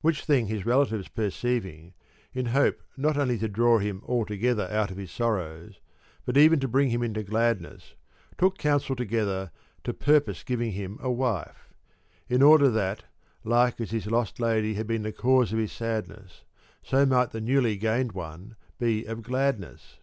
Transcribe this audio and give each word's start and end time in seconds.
Which 0.00 0.24
thing 0.24 0.46
his 0.46 0.64
relatives 0.64 1.08
perceiving, 1.08 1.92
in 2.32 2.46
hope 2.46 2.80
not 2.96 3.18
only 3.18 3.36
to 3.36 3.46
draw 3.46 3.76
him 3.78 4.00
altogether 4.06 4.66
out 4.70 4.90
of 4.90 4.96
his 4.96 5.10
sorrows, 5.12 5.80
but 6.24 6.38
even 6.38 6.58
to 6.60 6.66
bring 6.66 6.88
him 6.88 7.02
into 7.02 7.22
gladness, 7.22 7.92
took 8.38 8.56
counsel 8.56 8.96
to 8.96 9.04
gether 9.04 9.50
to 9.84 9.92
purpose 9.92 10.42
giving 10.44 10.72
him 10.72 10.96
a 11.02 11.10
wife; 11.12 11.74
in 12.26 12.40
order 12.40 12.70
that 12.70 13.04
like 13.44 13.78
as 13.78 13.90
his 13.90 14.06
lost 14.06 14.40
lady 14.40 14.72
had 14.76 14.86
been 14.86 15.02
the 15.02 15.12
cause 15.12 15.52
of 15.52 15.58
his 15.58 15.72
sadness 15.72 16.44
so 16.82 17.04
might 17.04 17.32
the 17.32 17.40
newly 17.42 17.76
gained 17.76 18.12
one 18.12 18.56
be 18.78 19.04
of 19.04 19.22
gladness. 19.22 19.98